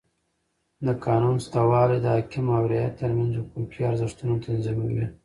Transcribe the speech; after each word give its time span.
د 0.85 0.87
قانون 1.05 1.35
سته 1.45 1.59
والى 1.69 1.97
د 2.01 2.05
حاکم 2.15 2.45
او 2.57 2.63
رعیت 2.71 2.93
ترمنځ 3.01 3.31
حقوقي 3.41 3.81
ارزښتونه 3.91 4.33
تنظیموي. 4.45 5.05